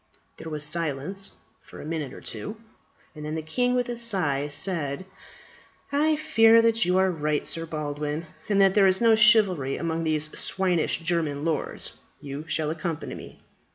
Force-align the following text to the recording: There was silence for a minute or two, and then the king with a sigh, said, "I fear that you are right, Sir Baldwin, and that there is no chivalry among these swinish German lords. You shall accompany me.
There 0.37 0.49
was 0.49 0.63
silence 0.65 1.33
for 1.61 1.79
a 1.79 1.85
minute 1.85 2.11
or 2.11 2.21
two, 2.21 2.57
and 3.13 3.23
then 3.23 3.35
the 3.35 3.43
king 3.43 3.75
with 3.75 3.87
a 3.87 3.95
sigh, 3.95 4.47
said, 4.47 5.05
"I 5.91 6.15
fear 6.15 6.59
that 6.59 6.85
you 6.85 6.97
are 6.97 7.11
right, 7.11 7.45
Sir 7.45 7.67
Baldwin, 7.67 8.25
and 8.49 8.59
that 8.59 8.73
there 8.73 8.87
is 8.87 8.99
no 8.99 9.15
chivalry 9.15 9.77
among 9.77 10.03
these 10.03 10.35
swinish 10.39 11.01
German 11.01 11.45
lords. 11.45 11.99
You 12.19 12.45
shall 12.47 12.71
accompany 12.71 13.13
me. 13.13 13.41